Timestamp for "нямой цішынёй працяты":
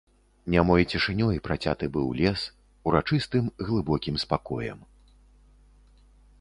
0.53-1.85